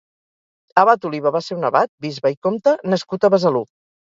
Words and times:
abat 0.83 1.05
Oliba 1.09 1.31
va 1.35 1.41
ser 1.49 1.57
un 1.57 1.69
abat, 1.69 1.91
bisbe 2.07 2.33
i 2.37 2.39
comte 2.49 2.75
nascut 2.95 3.29
a 3.31 3.33
Besalú. 3.37 3.65